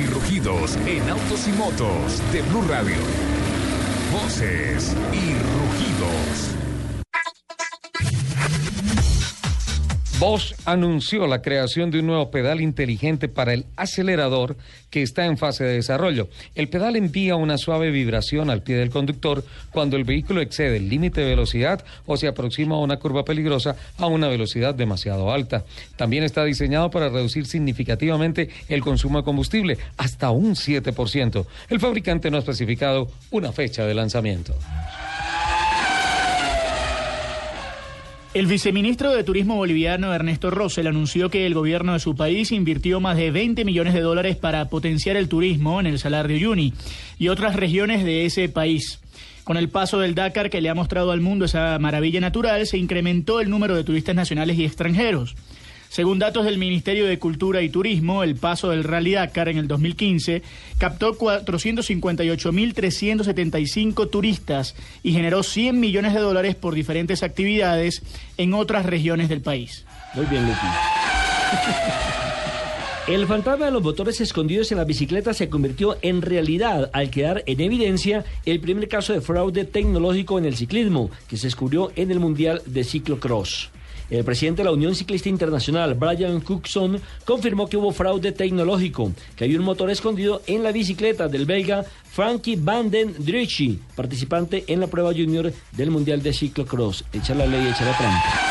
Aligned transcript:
y 0.00 0.06
rugidos 0.06 0.76
en 0.86 1.08
autos 1.08 1.48
y 1.48 1.52
motos 1.52 2.22
de 2.32 2.42
Blue 2.42 2.62
Radio. 2.68 2.96
Voces 4.12 4.94
y 5.12 5.34
rugidos. 5.34 6.67
Bosch 10.18 10.54
anunció 10.64 11.28
la 11.28 11.42
creación 11.42 11.92
de 11.92 12.00
un 12.00 12.06
nuevo 12.06 12.32
pedal 12.32 12.60
inteligente 12.60 13.28
para 13.28 13.54
el 13.54 13.66
acelerador 13.76 14.56
que 14.90 15.00
está 15.00 15.26
en 15.26 15.38
fase 15.38 15.62
de 15.62 15.74
desarrollo. 15.74 16.28
El 16.56 16.68
pedal 16.68 16.96
envía 16.96 17.36
una 17.36 17.56
suave 17.56 17.92
vibración 17.92 18.50
al 18.50 18.64
pie 18.64 18.74
del 18.74 18.90
conductor 18.90 19.44
cuando 19.70 19.96
el 19.96 20.02
vehículo 20.02 20.40
excede 20.40 20.78
el 20.78 20.88
límite 20.88 21.20
de 21.20 21.28
velocidad 21.28 21.84
o 22.04 22.16
se 22.16 22.26
aproxima 22.26 22.74
a 22.74 22.80
una 22.80 22.96
curva 22.96 23.24
peligrosa 23.24 23.76
a 23.96 24.06
una 24.08 24.26
velocidad 24.26 24.74
demasiado 24.74 25.32
alta. 25.32 25.64
También 25.94 26.24
está 26.24 26.44
diseñado 26.44 26.90
para 26.90 27.10
reducir 27.10 27.46
significativamente 27.46 28.48
el 28.68 28.80
consumo 28.80 29.18
de 29.18 29.24
combustible, 29.24 29.78
hasta 29.98 30.30
un 30.30 30.56
7%. 30.56 31.46
El 31.68 31.78
fabricante 31.78 32.28
no 32.28 32.38
ha 32.38 32.40
especificado 32.40 33.08
una 33.30 33.52
fecha 33.52 33.86
de 33.86 33.94
lanzamiento. 33.94 34.56
El 38.38 38.46
viceministro 38.46 39.10
de 39.10 39.24
Turismo 39.24 39.56
boliviano 39.56 40.14
Ernesto 40.14 40.52
Rosell 40.52 40.86
anunció 40.86 41.28
que 41.28 41.44
el 41.44 41.54
gobierno 41.54 41.94
de 41.94 41.98
su 41.98 42.14
país 42.14 42.52
invirtió 42.52 43.00
más 43.00 43.16
de 43.16 43.32
20 43.32 43.64
millones 43.64 43.94
de 43.94 44.00
dólares 44.00 44.36
para 44.36 44.68
potenciar 44.68 45.16
el 45.16 45.28
turismo 45.28 45.80
en 45.80 45.86
el 45.86 45.98
Salar 45.98 46.28
de 46.28 46.34
Uyuni 46.34 46.72
y 47.18 47.30
otras 47.30 47.56
regiones 47.56 48.04
de 48.04 48.26
ese 48.26 48.48
país. 48.48 49.00
Con 49.42 49.56
el 49.56 49.70
paso 49.70 49.98
del 49.98 50.14
Dakar 50.14 50.50
que 50.50 50.60
le 50.60 50.68
ha 50.68 50.74
mostrado 50.76 51.10
al 51.10 51.20
mundo 51.20 51.46
esa 51.46 51.80
maravilla 51.80 52.20
natural, 52.20 52.64
se 52.68 52.78
incrementó 52.78 53.40
el 53.40 53.50
número 53.50 53.74
de 53.74 53.82
turistas 53.82 54.14
nacionales 54.14 54.56
y 54.56 54.64
extranjeros. 54.64 55.34
Según 55.88 56.18
datos 56.18 56.44
del 56.44 56.58
Ministerio 56.58 57.06
de 57.06 57.18
Cultura 57.18 57.62
y 57.62 57.70
Turismo, 57.70 58.22
el 58.22 58.36
paso 58.36 58.68
del 58.70 58.84
Rally 58.84 59.12
Dakar 59.12 59.48
en 59.48 59.56
el 59.58 59.68
2015 59.68 60.42
captó 60.76 61.16
458.375 61.18 64.10
turistas 64.10 64.74
y 65.02 65.12
generó 65.12 65.42
100 65.42 65.80
millones 65.80 66.12
de 66.14 66.20
dólares 66.20 66.54
por 66.54 66.74
diferentes 66.74 67.22
actividades 67.22 68.02
en 68.36 68.52
otras 68.54 68.86
regiones 68.86 69.28
del 69.28 69.40
país. 69.40 69.84
Muy 70.14 70.26
bien, 70.26 70.42
Lupi. 70.42 70.58
El 73.08 73.26
fantasma 73.26 73.64
de 73.64 73.72
los 73.72 73.82
motores 73.82 74.20
escondidos 74.20 74.70
en 74.70 74.76
la 74.76 74.84
bicicleta 74.84 75.32
se 75.32 75.48
convirtió 75.48 75.96
en 76.02 76.20
realidad 76.20 76.90
al 76.92 77.08
quedar 77.08 77.42
en 77.46 77.58
evidencia 77.62 78.26
el 78.44 78.60
primer 78.60 78.86
caso 78.86 79.14
de 79.14 79.22
fraude 79.22 79.64
tecnológico 79.64 80.38
en 80.38 80.44
el 80.44 80.56
ciclismo 80.56 81.10
que 81.26 81.38
se 81.38 81.46
descubrió 81.46 81.90
en 81.96 82.10
el 82.10 82.20
Mundial 82.20 82.60
de 82.66 82.84
Ciclocross. 82.84 83.70
El 84.10 84.24
presidente 84.24 84.62
de 84.62 84.64
la 84.64 84.72
Unión 84.72 84.94
Ciclista 84.94 85.28
Internacional, 85.28 85.94
Brian 85.94 86.40
Cookson, 86.40 87.00
confirmó 87.24 87.68
que 87.68 87.76
hubo 87.76 87.92
fraude 87.92 88.32
tecnológico, 88.32 89.12
que 89.36 89.44
hay 89.44 89.54
un 89.54 89.64
motor 89.64 89.90
escondido 89.90 90.40
en 90.46 90.62
la 90.62 90.72
bicicleta 90.72 91.28
del 91.28 91.44
belga 91.44 91.84
Frankie 92.10 92.56
Van 92.56 92.90
den 92.90 93.14
Drichy, 93.18 93.78
participante 93.94 94.64
en 94.66 94.80
la 94.80 94.86
prueba 94.86 95.12
junior 95.12 95.52
del 95.72 95.90
Mundial 95.90 96.22
de 96.22 96.32
Ciclocross. 96.32 97.04
Echa 97.12 97.34
la 97.34 97.46
ley, 97.46 97.66
echa 97.66 97.84
la 97.84 97.96
trampa. 97.96 98.47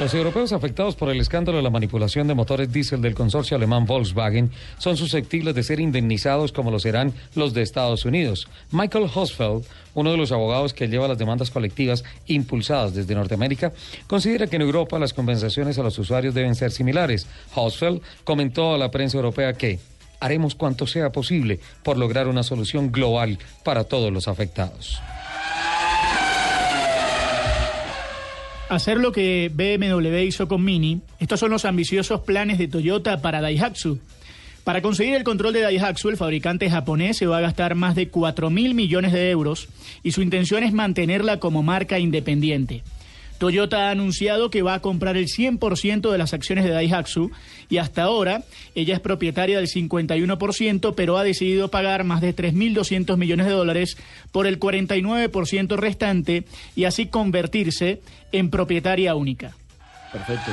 Los 0.00 0.14
europeos 0.14 0.52
afectados 0.52 0.94
por 0.94 1.10
el 1.10 1.20
escándalo 1.20 1.56
de 1.56 1.64
la 1.64 1.70
manipulación 1.70 2.28
de 2.28 2.34
motores 2.34 2.72
diésel 2.72 3.02
del 3.02 3.16
consorcio 3.16 3.56
alemán 3.56 3.84
Volkswagen 3.84 4.52
son 4.78 4.96
susceptibles 4.96 5.56
de 5.56 5.64
ser 5.64 5.80
indemnizados 5.80 6.52
como 6.52 6.70
lo 6.70 6.78
serán 6.78 7.12
los 7.34 7.52
de 7.52 7.62
Estados 7.62 8.04
Unidos. 8.04 8.46
Michael 8.70 9.10
Hosfeld, 9.12 9.64
uno 9.94 10.12
de 10.12 10.16
los 10.16 10.30
abogados 10.30 10.72
que 10.72 10.86
lleva 10.86 11.08
las 11.08 11.18
demandas 11.18 11.50
colectivas 11.50 12.04
impulsadas 12.28 12.94
desde 12.94 13.16
Norteamérica, 13.16 13.72
considera 14.06 14.46
que 14.46 14.54
en 14.54 14.62
Europa 14.62 15.00
las 15.00 15.12
compensaciones 15.12 15.80
a 15.80 15.82
los 15.82 15.98
usuarios 15.98 16.32
deben 16.32 16.54
ser 16.54 16.70
similares. 16.70 17.26
Hosfeld 17.56 18.00
comentó 18.22 18.74
a 18.74 18.78
la 18.78 18.92
prensa 18.92 19.16
europea 19.16 19.54
que 19.54 19.80
haremos 20.20 20.54
cuanto 20.54 20.86
sea 20.86 21.10
posible 21.10 21.58
por 21.82 21.98
lograr 21.98 22.28
una 22.28 22.44
solución 22.44 22.92
global 22.92 23.40
para 23.64 23.82
todos 23.82 24.12
los 24.12 24.28
afectados. 24.28 25.00
Hacer 28.68 28.98
lo 28.98 29.12
que 29.12 29.50
BMW 29.52 30.18
hizo 30.26 30.48
con 30.48 30.64
Mini, 30.64 31.00
estos 31.18 31.40
son 31.40 31.50
los 31.50 31.64
ambiciosos 31.64 32.20
planes 32.20 32.58
de 32.58 32.68
Toyota 32.68 33.20
para 33.20 33.40
Daihatsu. 33.40 33.98
Para 34.64 34.82
conseguir 34.82 35.14
el 35.14 35.24
control 35.24 35.54
de 35.54 35.62
Daihatsu, 35.62 36.10
el 36.10 36.18
fabricante 36.18 36.68
japonés 36.68 37.16
se 37.16 37.26
va 37.26 37.38
a 37.38 37.42
gastar 37.42 37.74
más 37.74 37.94
de 37.94 38.08
4 38.08 38.50
mil 38.50 38.74
millones 38.74 39.12
de 39.12 39.30
euros 39.30 39.68
y 40.02 40.12
su 40.12 40.20
intención 40.20 40.62
es 40.62 40.72
mantenerla 40.72 41.40
como 41.40 41.62
marca 41.62 41.98
independiente. 41.98 42.82
Toyota 43.38 43.88
ha 43.88 43.90
anunciado 43.90 44.50
que 44.50 44.62
va 44.62 44.74
a 44.74 44.80
comprar 44.80 45.16
el 45.16 45.26
100% 45.26 46.10
de 46.10 46.18
las 46.18 46.34
acciones 46.34 46.64
de 46.64 46.70
Daihatsu 46.70 47.30
y 47.70 47.78
hasta 47.78 48.02
ahora 48.02 48.42
ella 48.74 48.94
es 48.94 49.00
propietaria 49.00 49.58
del 49.58 49.68
51%, 49.68 50.94
pero 50.94 51.16
ha 51.16 51.24
decidido 51.24 51.68
pagar 51.68 52.04
más 52.04 52.20
de 52.20 52.34
3.200 52.34 53.16
millones 53.16 53.46
de 53.46 53.52
dólares 53.52 53.96
por 54.32 54.46
el 54.46 54.58
49% 54.58 55.76
restante 55.76 56.44
y 56.74 56.84
así 56.84 57.06
convertirse 57.06 58.00
en 58.32 58.50
propietaria 58.50 59.14
única. 59.14 59.54
Perfecto, 60.12 60.50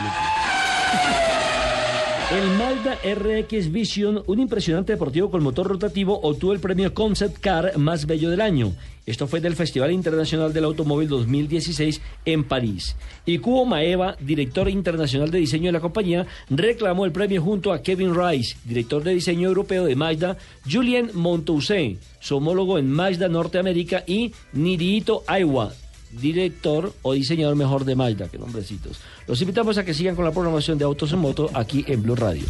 El 2.32 2.44
Mazda 2.58 2.98
RX 3.04 3.72
Vision, 3.72 4.24
un 4.26 4.40
impresionante 4.40 4.94
deportivo 4.94 5.30
con 5.30 5.44
motor 5.44 5.68
rotativo, 5.68 6.20
obtuvo 6.24 6.54
el 6.54 6.60
premio 6.60 6.92
Concept 6.92 7.38
Car 7.38 7.78
más 7.78 8.08
bello 8.08 8.32
del 8.32 8.42
año. 8.42 8.74
Esto 9.06 9.28
fue 9.28 9.42
del 9.42 9.56
Festival 9.56 9.92
Internacional 9.92 10.52
del 10.52 10.64
Automóvil 10.64 11.08
2016 11.08 12.02
en 12.26 12.44
París. 12.44 12.96
Y 13.28 13.38
Kubo 13.38 13.66
Maeva, 13.66 14.18
director 14.20 14.68
internacional 14.68 15.30
de 15.30 15.38
diseño 15.38 15.68
de 15.68 15.74
la 15.74 15.82
compañía, 15.82 16.26
reclamó 16.50 17.06
el 17.06 17.12
premio 17.12 17.44
junto 17.44 17.72
a 17.72 17.84
Kevin 17.84 18.16
Rice, 18.16 18.58
director 18.66 19.04
de 19.04 19.14
diseño 19.14 19.48
europeo 19.48 19.86
de 19.86 19.96
Mazda, 19.96 20.36
Julien 20.68 21.12
Montoussaint, 21.14 22.02
su 22.20 22.38
homólogo 22.38 22.80
en 22.80 22.90
Mazda 22.90 23.28
Norteamérica, 23.28 24.04
y 24.08 24.34
Nirito 24.52 25.24
Aiwa, 25.28 25.74
director 26.12 26.94
o 27.02 27.14
diseñador 27.14 27.56
mejor 27.56 27.86
de 27.86 27.96
Mazda, 27.96 28.30
que 28.30 28.38
nombrecitos. 28.38 29.00
Los 29.28 29.42
invitamos 29.42 29.78
a 29.78 29.86
que 29.86 29.94
sigan 29.94 30.16
con 30.16 30.26
la 30.26 30.32
programación 30.32 30.78
de 30.78 30.86
Autos 30.86 31.12
en 31.14 31.20
Moto 31.20 31.50
aquí 31.54 31.84
en 31.88 32.04
Blue 32.04 32.16
Radio. 32.16 32.46